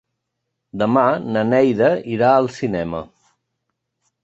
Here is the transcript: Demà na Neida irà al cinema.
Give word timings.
Demà 0.81 1.03
na 1.35 1.43
Neida 1.51 1.91
irà 2.15 2.33
al 2.39 2.51
cinema. 2.57 3.05